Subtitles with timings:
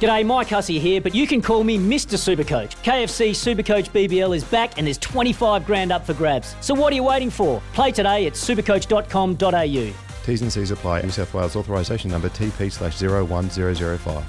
[0.00, 2.18] G'day, Mike Hussey here, but you can call me Mr.
[2.18, 2.76] Supercoach.
[2.82, 6.54] KFC Supercoach BBL is back and there's 25 grand up for grabs.
[6.60, 7.62] So what are you waiting for?
[7.72, 9.94] Play today at supercoach.com.au.
[10.26, 11.00] T's and C's apply.
[11.00, 14.24] New South Wales authorisation number TP slash 01005.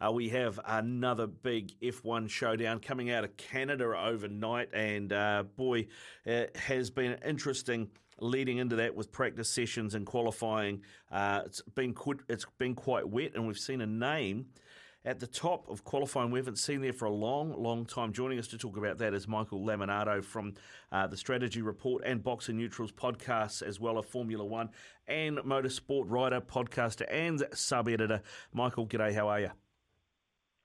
[0.00, 5.86] Uh, we have another big F1 showdown coming out of Canada overnight, and uh, boy,
[6.24, 10.80] it has been interesting leading into that with practice sessions and qualifying.
[11.10, 14.46] Uh, it's been quite, it's been quite wet, and we've seen a name
[15.04, 18.12] at the top of qualifying we haven't seen there for a long, long time.
[18.12, 20.54] Joining us to talk about that is Michael Lamonato from
[20.92, 24.70] uh, the Strategy Report and Boxing Neutrals podcasts, as well as Formula One
[25.08, 28.22] and Motorsport writer, podcaster, and sub editor.
[28.52, 29.50] Michael, g'day, how are you?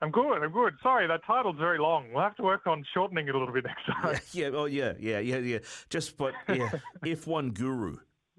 [0.00, 0.42] I'm good.
[0.42, 0.74] I'm good.
[0.80, 2.12] Sorry, that title's very long.
[2.12, 4.20] We'll have to work on shortening it a little bit next time.
[4.32, 5.58] Yeah, yeah, oh yeah, yeah, yeah, yeah.
[5.90, 6.70] Just but yeah,
[7.02, 7.96] F1 guru.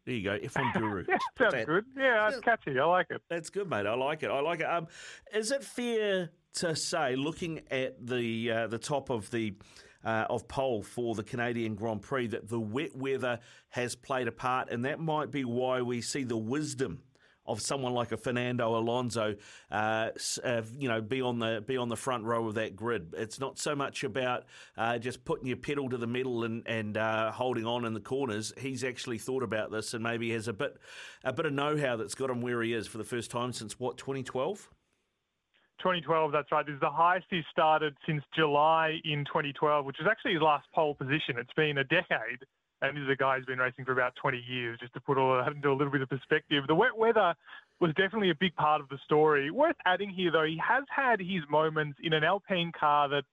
[0.10, 1.06] There you go, F1 Guru.
[1.08, 1.68] yeah, sounds that.
[1.68, 1.86] good.
[1.96, 2.80] Yeah, it's catchy.
[2.80, 3.22] I like it.
[3.30, 3.86] That's good, mate.
[3.86, 4.32] I like it.
[4.32, 4.66] I like it.
[4.66, 4.88] Um,
[5.32, 9.54] is it fair to say, looking at the uh, the top of the
[10.04, 13.38] uh, of pole for the Canadian Grand Prix, that the wet weather
[13.70, 17.04] has played a part, and that might be why we see the wisdom
[17.50, 19.36] of someone like a Fernando Alonso,
[19.72, 20.10] uh,
[20.44, 23.14] uh, you know, be on the be on the front row of that grid.
[23.18, 24.46] It's not so much about
[24.78, 28.00] uh, just putting your pedal to the middle and and uh, holding on in the
[28.00, 28.54] corners.
[28.58, 30.78] He's actually thought about this and maybe has a bit
[31.24, 33.52] a bit of know how that's got him where he is for the first time
[33.52, 34.70] since what 2012.
[35.80, 36.66] 2012, that's right.
[36.66, 40.68] This is the highest he's started since July in 2012, which is actually his last
[40.76, 41.38] pole position.
[41.38, 42.44] It's been a decade
[42.82, 45.38] and he's a guy who's been racing for about 20 years, just to put all
[45.38, 46.64] that into a little bit of perspective.
[46.68, 47.36] The wet weather
[47.80, 49.52] was definitely a big part of the story.
[49.52, 53.24] Worth adding here, though, he has had his moments in an Alpine car that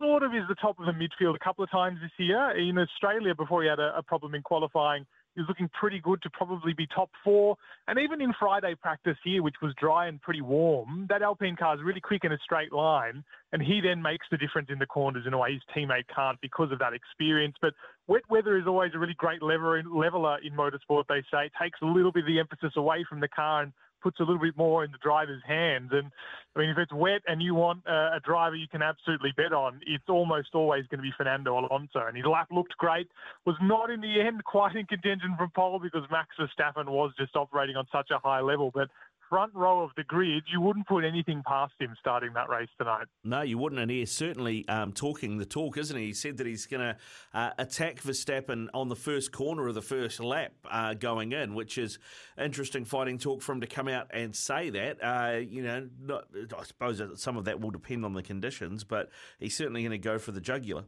[0.00, 2.50] sort of is the top of the midfield a couple of times this year.
[2.56, 5.06] In Australia, before he had a, a problem in qualifying,
[5.40, 7.56] was looking pretty good to probably be top four.
[7.88, 11.74] And even in Friday practice here, which was dry and pretty warm, that Alpine car
[11.74, 13.24] is really quick in a straight line.
[13.52, 16.40] And he then makes the difference in the corners in a way his teammate can't
[16.40, 17.56] because of that experience.
[17.60, 17.74] But
[18.06, 21.46] wet weather is always a really great leveler in motorsport, they say.
[21.46, 23.72] It takes a little bit of the emphasis away from the car and
[24.04, 25.88] puts a little bit more in the driver's hands.
[25.90, 26.12] And
[26.54, 29.54] I mean, if it's wet and you want a, a driver you can absolutely bet
[29.54, 32.06] on, it's almost always going to be Fernando Alonso.
[32.06, 33.08] And his lap looked great,
[33.46, 37.34] was not in the end quite in contention from pole because Max Verstappen was just
[37.34, 38.70] operating on such a high level.
[38.72, 38.90] But
[39.28, 43.06] front row of the grid, you wouldn't put anything past him starting that race tonight.
[43.22, 43.80] No, you wouldn't.
[43.80, 46.06] And he's certainly um, talking the talk, isn't he?
[46.06, 46.96] He said that he's going to
[47.32, 51.78] uh, attack Verstappen on the first corner of the first lap uh, going in, which
[51.78, 51.98] is
[52.38, 54.98] interesting fighting talk for him to come out and say that.
[55.02, 56.24] Uh, you know, not,
[56.58, 59.98] I suppose some of that will depend on the conditions, but he's certainly going to
[59.98, 60.84] go for the jugular.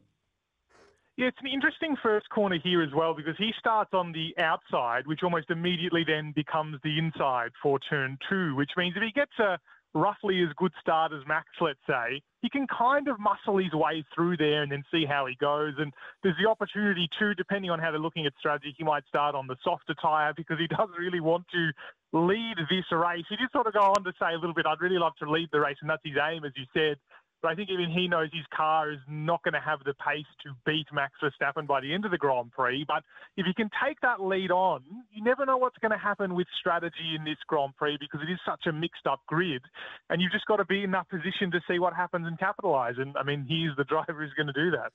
[1.16, 5.06] Yeah, it's an interesting first corner here as well because he starts on the outside,
[5.06, 9.32] which almost immediately then becomes the inside for turn two, which means if he gets
[9.38, 9.58] a
[9.94, 14.04] roughly as good start as Max, let's say, he can kind of muscle his way
[14.14, 15.72] through there and then see how he goes.
[15.78, 15.90] And
[16.22, 19.46] there's the opportunity too, depending on how they're looking at strategy, he might start on
[19.46, 21.70] the softer tyre because he doesn't really want to
[22.12, 23.24] lead this race.
[23.30, 25.30] He just sort of go on to say a little bit, I'd really love to
[25.30, 26.98] lead the race, and that's his aim, as you said.
[27.46, 30.52] I think even he knows his car is not going to have the pace to
[30.64, 32.84] beat Max Verstappen by the end of the Grand Prix.
[32.86, 33.02] But
[33.36, 36.46] if you can take that lead on, you never know what's going to happen with
[36.58, 39.62] strategy in this Grand Prix because it is such a mixed up grid.
[40.10, 42.96] And you've just got to be in that position to see what happens and capitalise.
[42.98, 44.92] And I mean, he's the driver who's going to do that.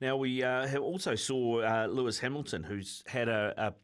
[0.00, 3.74] Now, we uh, also saw uh, Lewis Hamilton, who's had a, a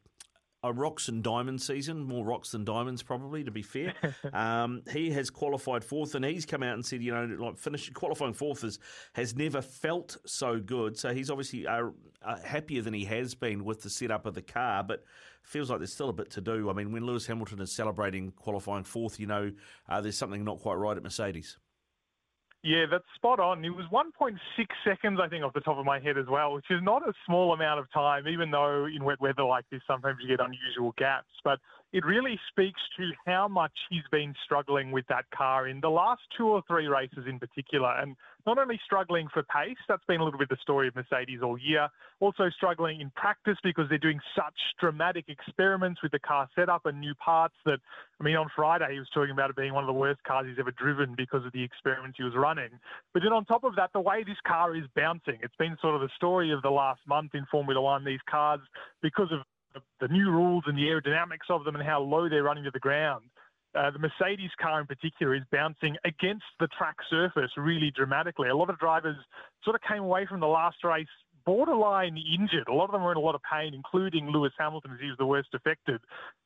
[0.62, 3.94] a rocks and diamonds season, more rocks than diamonds, probably to be fair.
[4.32, 7.94] um, he has qualified fourth, and he's come out and said, you know, like finishing
[7.94, 8.78] qualifying fourth is,
[9.12, 10.98] has never felt so good.
[10.98, 11.88] So he's obviously uh,
[12.22, 15.04] uh, happier than he has been with the setup of the car, but
[15.42, 16.68] feels like there's still a bit to do.
[16.68, 19.52] I mean, when Lewis Hamilton is celebrating qualifying fourth, you know,
[19.88, 21.56] uh, there's something not quite right at Mercedes.
[22.64, 23.64] Yeah, that's spot on.
[23.64, 24.36] It was 1.6
[24.84, 27.12] seconds, I think, off the top of my head as well, which is not a
[27.24, 30.92] small amount of time, even though in wet weather like this, sometimes you get unusual
[30.98, 31.28] gaps.
[31.44, 31.60] But
[31.92, 36.20] it really speaks to how much he's been struggling with that car in the last
[36.36, 37.90] two or three races in particular.
[37.98, 38.14] And
[38.46, 41.56] not only struggling for pace, that's been a little bit the story of Mercedes all
[41.58, 41.88] year,
[42.20, 47.00] also struggling in practice because they're doing such dramatic experiments with the car setup and
[47.00, 47.78] new parts that,
[48.20, 50.46] I mean, on Friday he was talking about it being one of the worst cars
[50.46, 52.70] he's ever driven because of the experiments he was running.
[53.14, 55.94] But then on top of that, the way this car is bouncing, it's been sort
[55.94, 58.60] of the story of the last month in Formula One, these cars,
[59.00, 59.40] because of
[60.00, 62.78] the new rules and the aerodynamics of them and how low they're running to the
[62.78, 63.24] ground.
[63.74, 68.48] Uh, the Mercedes car in particular is bouncing against the track surface really dramatically.
[68.48, 69.16] A lot of drivers
[69.62, 71.06] sort of came away from the last race
[71.48, 72.68] borderline injured.
[72.68, 75.06] A lot of them were in a lot of pain, including Lewis Hamilton, as he
[75.06, 75.98] was the worst affected.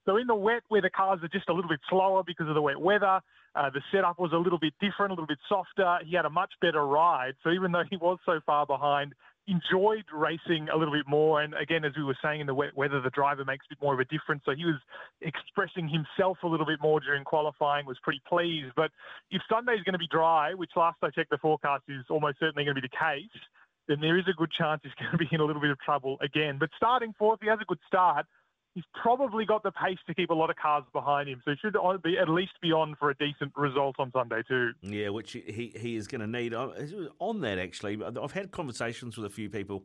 [0.07, 2.55] So in the wet, where the cars are just a little bit slower because of
[2.55, 3.21] the wet weather,
[3.57, 5.99] uh, the setup was a little bit different, a little bit softer.
[6.05, 7.35] He had a much better ride.
[7.43, 9.13] So even though he was so far behind,
[9.49, 11.43] enjoyed racing a little bit more.
[11.43, 13.83] And again, as we were saying in the wet weather, the driver makes a bit
[13.83, 14.43] more of a difference.
[14.45, 14.81] So he was
[15.21, 18.73] expressing himself a little bit more during qualifying, was pretty pleased.
[18.77, 18.91] But
[19.31, 22.39] if Sunday is going to be dry, which last I checked the forecast is almost
[22.39, 23.43] certainly going to be the case,
[23.89, 25.81] then there is a good chance he's going to be in a little bit of
[25.81, 26.57] trouble again.
[26.59, 28.27] But starting fourth, he has a good start
[28.75, 31.43] he's probably got the pace to keep a lot of cars behind him.
[31.45, 34.71] So he should be at least be on for a decent result on Sunday too.
[34.83, 36.55] Yeah, which he, he is going to need.
[36.55, 39.85] On that, actually, I've had conversations with a few people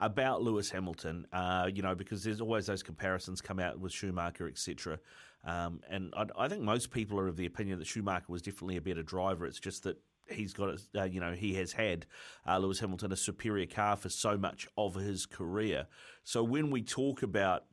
[0.00, 4.48] about Lewis Hamilton, uh, you know, because there's always those comparisons come out with Schumacher,
[4.48, 4.98] etc.
[5.44, 8.76] Um, and I, I, think most people are of the opinion that Schumacher was definitely
[8.76, 9.44] a better driver.
[9.44, 9.96] It's just that
[10.30, 12.06] he's got, uh, you know, he has had
[12.46, 15.86] uh, Lewis Hamilton a superior car for so much of his career.
[16.22, 17.64] So when we talk about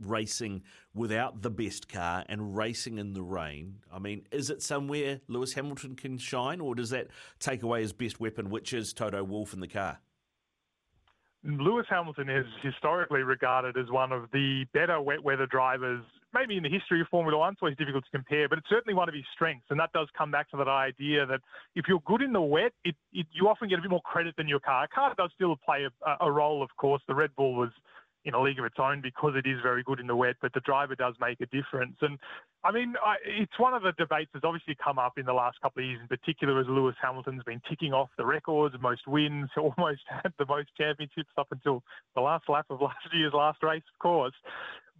[0.00, 0.62] racing
[0.94, 3.78] without the best car and racing in the rain.
[3.92, 7.08] I mean, is it somewhere Lewis Hamilton can shine, or does that
[7.38, 10.00] take away his best weapon, which is Toto Wolff in the car?
[11.44, 16.02] Lewis Hamilton is historically regarded as one of the better wet weather drivers,
[16.34, 17.52] maybe in the history of Formula One.
[17.52, 19.66] So it's always difficult to compare, but it's certainly one of his strengths.
[19.70, 21.40] And that does come back to that idea that
[21.76, 24.34] if you're good in the wet, it, it, you often get a bit more credit
[24.36, 24.84] than your car.
[24.84, 27.02] A car does still play a, a role, of course.
[27.06, 27.70] The Red Bull was
[28.26, 30.52] in a league of its own because it is very good in the wet, but
[30.52, 31.96] the driver does make a difference.
[32.02, 32.18] And
[32.64, 35.60] I mean, I, it's one of the debates that's obviously come up in the last
[35.62, 39.48] couple of years, in particular as Lewis Hamilton's been ticking off the records, most wins,
[39.56, 41.82] almost had the most championships up until
[42.16, 44.34] the last lap of last year's last race, of course.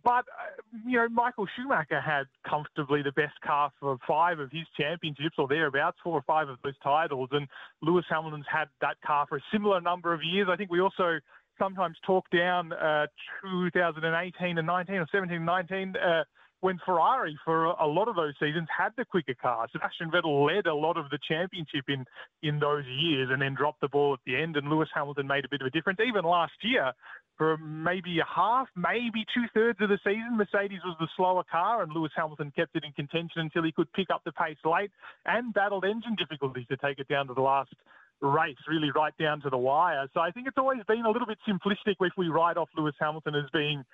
[0.05, 4.63] But, uh, you know, Michael Schumacher had comfortably the best car for five of his
[4.79, 7.31] championships or thereabouts, four or five of those titles.
[7.33, 7.49] And
[7.83, 10.47] Lewis Hamilton's had that car for a similar number of years.
[10.49, 11.19] I think we also
[11.59, 13.07] sometimes talk down uh,
[13.43, 16.25] 2018 and 19 or 17 and 19 uh,
[16.61, 19.69] when Ferrari, for a lot of those seasons, had the quicker car.
[19.71, 22.05] Sebastian Vettel led a lot of the championship in,
[22.43, 25.45] in those years and then dropped the ball at the end, and Lewis Hamilton made
[25.45, 26.01] a bit of a difference.
[26.01, 26.93] Even last year,
[27.37, 31.83] for maybe a half, maybe two thirds of the season, Mercedes was the slower car,
[31.83, 34.91] and Lewis Hamilton kept it in contention until he could pick up the pace late
[35.27, 37.75] and battled engine difficulties to take it down to the last
[38.21, 40.09] race, really right down to the wire.
[40.15, 42.95] So I think it's always been a little bit simplistic if we write off Lewis
[43.01, 43.85] Hamilton as being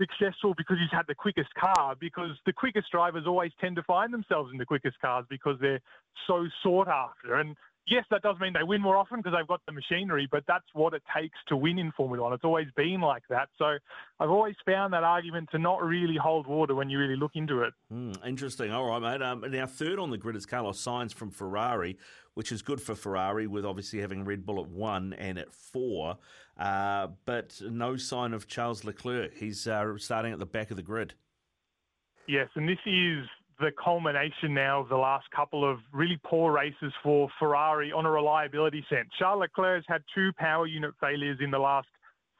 [0.00, 4.12] successful because he's had the quickest car, because the quickest drivers always tend to find
[4.12, 5.80] themselves in the quickest cars because they're
[6.26, 7.34] so sought after.
[7.34, 7.56] And
[7.88, 10.66] yes, that does mean they win more often because they've got the machinery, but that's
[10.72, 12.32] what it takes to win in Formula One.
[12.32, 13.48] It's always been like that.
[13.58, 13.76] So
[14.20, 17.62] I've always found that argument to not really hold water when you really look into
[17.62, 17.72] it.
[17.92, 18.72] Mm, interesting.
[18.72, 19.22] All right, mate.
[19.22, 21.98] Um, now, third on the grid is Carlos Sainz from Ferrari,
[22.34, 26.18] which is good for Ferrari with obviously having Red Bull at one and at four,
[26.58, 29.34] uh, but no sign of Charles Leclerc.
[29.36, 31.14] He's uh, starting at the back of the grid.
[32.26, 33.24] Yes, and this is
[33.60, 38.10] the culmination now of the last couple of really poor races for Ferrari on a
[38.10, 39.08] reliability sense.
[39.18, 41.88] Charles Leclerc has had two power unit failures in the last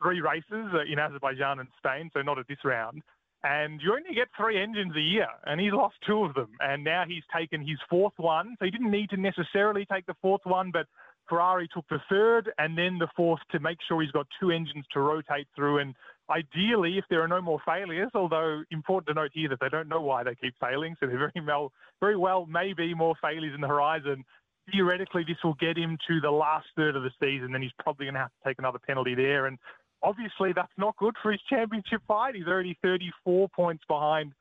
[0.02, 3.02] three races uh, in Azerbaijan and Spain, so not at this round.
[3.44, 6.50] And you only get three engines a year, and he's lost two of them.
[6.60, 8.56] And now he's taken his fourth one.
[8.58, 10.86] So he didn't need to necessarily take the fourth one, but
[11.28, 14.84] Ferrari took the third and then the fourth to make sure he's got two engines
[14.92, 15.78] to rotate through.
[15.78, 15.94] And
[16.30, 19.88] ideally, if there are no more failures, although important to note here that they don't
[19.88, 23.54] know why they keep failing, so there very well, very well may be more failures
[23.54, 24.24] in the horizon.
[24.70, 28.06] Theoretically, this will get him to the last third of the season, then he's probably
[28.06, 29.46] going to have to take another penalty there.
[29.46, 29.58] And
[30.02, 32.34] obviously, that's not good for his championship fight.
[32.34, 34.32] He's already 34 points behind,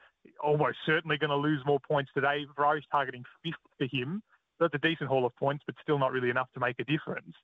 [0.44, 2.46] almost certainly going to lose more points today.
[2.56, 4.22] Ferrari's targeting fifth for him.
[4.60, 7.36] That's a decent haul of points, but still not really enough to make a difference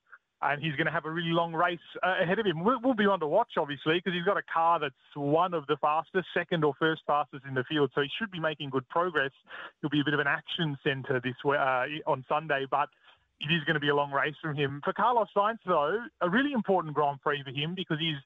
[0.43, 2.63] and he's going to have a really long race uh, ahead of him.
[2.63, 5.65] We'll, we'll, be on to watch, obviously, because he's got a car that's one of
[5.67, 8.88] the fastest, second or first fastest in the field, so he should be making good
[8.89, 9.31] progress.
[9.81, 12.89] He'll be a bit of an action centre this uh, on Sunday, but
[13.39, 14.81] it is going to be a long race from him.
[14.83, 18.19] For Carlos Sainz, though, a really important Grand Prix for him because he's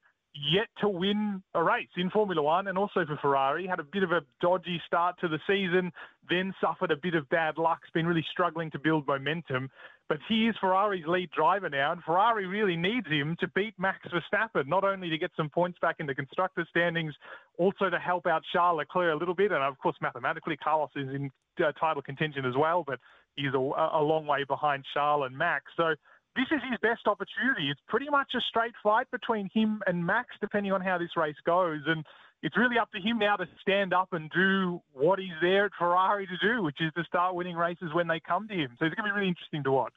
[0.52, 3.68] yet to win a race in Formula One and also for Ferrari.
[3.68, 5.92] Had a bit of a dodgy start to the season,
[6.30, 7.80] then suffered a bit of bad luck.
[7.84, 9.70] Has been really struggling to build momentum.
[10.10, 14.08] But he is Ferrari's lead driver now, and Ferrari really needs him to beat Max
[14.08, 17.14] Verstappen, not only to get some points back in the constructor standings,
[17.58, 19.52] also to help out Charles Leclerc a little bit.
[19.52, 21.30] And of course, mathematically, Carlos is in
[21.60, 23.00] uh, title contention as well, but
[23.36, 25.66] he's a, a long way behind Charles and Max.
[25.76, 25.96] So
[26.38, 27.70] this is his best opportunity.
[27.72, 31.36] It's pretty much a straight fight between him and Max, depending on how this race
[31.46, 31.82] goes.
[31.88, 32.06] And
[32.44, 35.72] it's really up to him now to stand up and do what he's there at
[35.78, 38.70] Ferrari to do, which is to start winning races when they come to him.
[38.78, 39.94] So it's going to be really interesting to watch.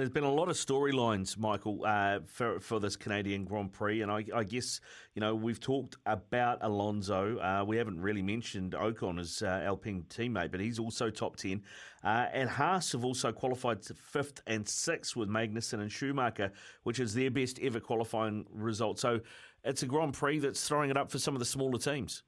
[0.00, 4.10] There's been a lot of storylines, Michael, uh, for for this Canadian Grand Prix, and
[4.10, 4.80] I, I, guess
[5.14, 7.36] you know we've talked about Alonso.
[7.38, 11.60] Uh, we haven't really mentioned Ocon as uh, Alpine teammate, but he's also top ten.
[12.02, 16.50] Uh, and Haas have also qualified fifth and sixth with Magnussen and Schumacher,
[16.84, 18.98] which is their best ever qualifying result.
[18.98, 19.20] So
[19.64, 22.22] it's a Grand Prix that's throwing it up for some of the smaller teams.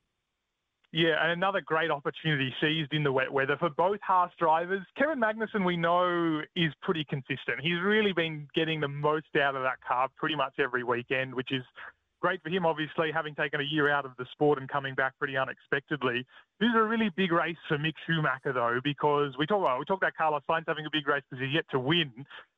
[0.93, 4.83] Yeah, and another great opportunity seized in the wet weather for both Haas drivers.
[4.99, 7.61] Kevin Magnussen, we know, is pretty consistent.
[7.63, 11.51] He's really been getting the most out of that car pretty much every weekend, which
[11.51, 11.63] is
[12.23, 15.19] great for him, obviously, having taken a year out of the sport and coming back
[15.19, 16.25] pretty unexpectedly.
[16.61, 19.85] This is a really big race for Mick Schumacher, though, because we talk about we
[19.85, 22.13] talk about Carlos Sainz having a big race because he's yet to win.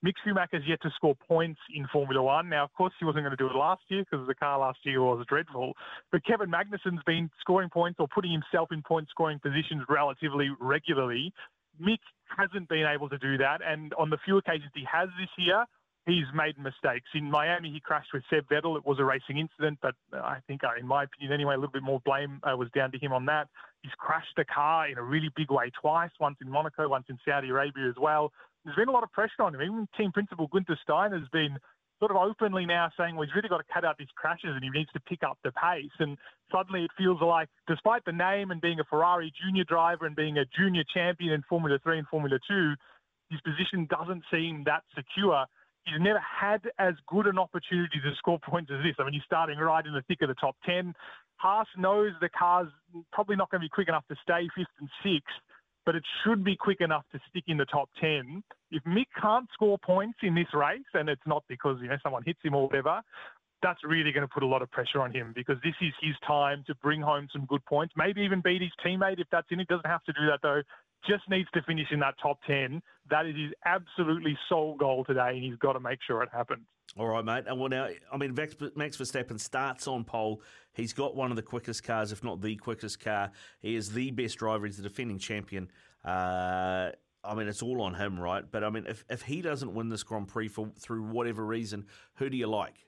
[0.04, 2.50] Mick Schumacher's yet to score points in Formula One.
[2.50, 4.78] Now, of course, he wasn't going to do it last year because the car last
[4.85, 5.73] year was dreadful.
[6.12, 11.33] But Kevin Magnussen's been scoring points or putting himself in point scoring positions relatively regularly.
[11.80, 12.04] Mick
[12.37, 15.64] hasn't been able to do that, and on the few occasions he has this year,
[16.07, 17.09] he's made mistakes.
[17.15, 18.77] In Miami, he crashed with Seb Vettel.
[18.77, 21.73] It was a racing incident, but I think, uh, in my opinion anyway, a little
[21.73, 23.49] bit more blame uh, was down to him on that.
[23.83, 27.19] He's crashed the car in a really big way twice, once in Monaco, once in
[27.25, 28.33] Saudi Arabia as well.
[28.65, 29.63] There's been a lot of pressure on him.
[29.63, 31.59] Even team principal Gunther Steiner has been
[32.01, 34.65] sort of openly now saying, well, he's really got to cut out these crashes and
[34.65, 35.93] he needs to pick up the pace.
[35.99, 36.19] And
[36.51, 40.39] suddenly it feels like, despite the name and being a Ferrari junior driver and being
[40.39, 42.75] a junior champion in Formula 3 and Formula 2,
[43.31, 45.47] his position doesn't seem that secure
[45.87, 48.95] he's never had as good an opportunity to score points as this.
[48.99, 50.95] I mean, he's starting right in the thick of the top 10.
[51.37, 52.69] Haas knows the car's
[53.12, 55.35] probably not going to be quick enough to stay fifth and sixth,
[55.85, 58.43] but it should be quick enough to stick in the top 10.
[58.71, 62.23] If Mick can't score points in this race, and it's not because, you know, someone
[62.25, 63.03] hits him or whatever,
[63.62, 66.14] that's really going to put a lot of pressure on him because this is his
[66.26, 69.59] time to bring home some good points, maybe even beat his teammate if that's in
[69.59, 69.69] it.
[69.69, 70.62] Doesn't have to do that though
[71.09, 72.83] just needs to finish in that top 10.
[73.11, 76.65] That is his absolutely sole goal today, and he's got to make sure it happens.
[76.97, 77.45] All right, mate.
[77.47, 80.43] And well, now, I mean, Max Verstappen starts on pole.
[80.73, 83.33] He's got one of the quickest cars, if not the quickest car.
[83.61, 84.67] He is the best driver.
[84.67, 85.71] He's the defending champion.
[86.05, 86.91] Uh,
[87.25, 88.45] I mean, it's all on him, right?
[88.49, 91.87] But I mean, if, if he doesn't win this Grand Prix for through whatever reason,
[92.17, 92.87] who do you like?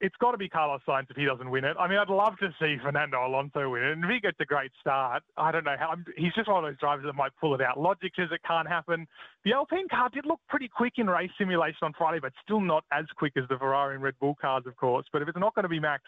[0.00, 1.76] It's got to be Carlos Sainz if he doesn't win it.
[1.78, 3.92] I mean, I'd love to see Fernando Alonso win it.
[3.92, 5.94] And if he gets a great start, I don't know how.
[6.16, 7.80] He's just one of those drivers that might pull it out.
[7.80, 9.06] Logic says it can't happen.
[9.44, 12.84] The Alpine car did look pretty quick in race simulation on Friday, but still not
[12.92, 15.06] as quick as the Ferrari and Red Bull cars, of course.
[15.12, 16.02] But if it's not going to be Max,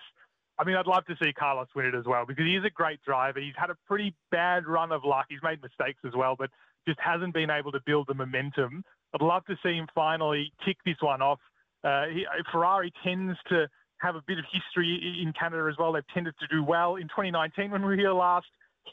[0.58, 2.70] I mean, I'd love to see Carlos win it as well because he is a
[2.70, 3.40] great driver.
[3.40, 5.26] He's had a pretty bad run of luck.
[5.28, 6.50] He's made mistakes as well, but
[6.86, 8.82] just hasn't been able to build the momentum.
[9.14, 11.38] I'd love to see him finally kick this one off.
[11.84, 13.68] Uh, he, Ferrari tends to
[13.98, 15.92] have a bit of history in Canada as well.
[15.92, 16.96] They've tended to do well.
[16.96, 18.46] In 2019, when we were here last,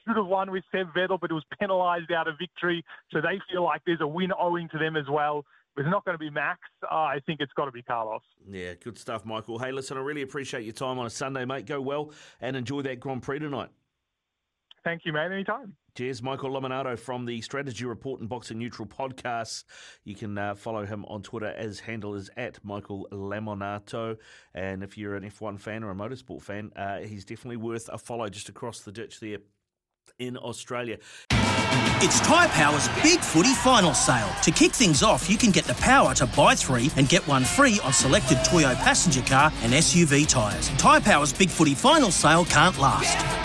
[0.06, 2.84] should have won with Seb Vettel, but it was penalised out of victory.
[3.12, 5.46] So they feel like there's a win owing to them as well.
[5.78, 6.60] It's not going to be Max.
[6.84, 8.22] Uh, I think it's got to be Carlos.
[8.50, 9.60] Yeah, good stuff, Michael.
[9.60, 11.66] Hey, listen, I really appreciate your time on a Sunday, mate.
[11.66, 13.70] Go well and enjoy that Grand Prix tonight.
[14.84, 15.32] Thank you, mate.
[15.32, 15.76] Anytime.
[15.96, 19.64] Cheers, Michael Lamonato from the Strategy Report and Boxing Neutral podcast.
[20.04, 21.54] You can uh, follow him on Twitter.
[21.58, 24.18] His handle is at Michael Lamonato.
[24.54, 27.98] And if you're an F1 fan or a motorsport fan, uh, he's definitely worth a
[27.98, 29.38] follow just across the ditch there
[30.20, 30.98] in Australia.
[31.32, 34.30] It's Tyre Power's Big Footy Final Sale.
[34.44, 37.46] To kick things off, you can get the power to buy three and get one
[37.46, 40.68] free on selected Toyo passenger car and SUV tyres.
[40.72, 43.45] Tyre Power's Big Footy Final Sale can't last.